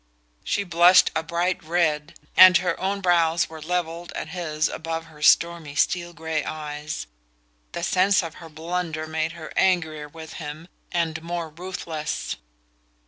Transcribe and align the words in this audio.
She 0.43 0.63
blushed 0.63 1.11
a 1.15 1.21
bright 1.21 1.63
red, 1.63 2.15
and 2.35 2.57
her 2.57 2.79
own 2.79 3.01
brows 3.01 3.49
were 3.49 3.61
levelled 3.61 4.11
at 4.13 4.29
his 4.29 4.67
above 4.67 5.05
her 5.05 5.21
stormy 5.21 5.75
steel 5.75 6.11
grey 6.11 6.43
eyes. 6.43 7.05
The 7.73 7.83
sense 7.83 8.23
of 8.23 8.33
her 8.41 8.49
blunder 8.49 9.05
made 9.05 9.33
her 9.33 9.53
angrier 9.55 10.07
with 10.09 10.33
him, 10.41 10.69
and 10.91 11.21
more 11.21 11.49
ruthless. 11.51 12.35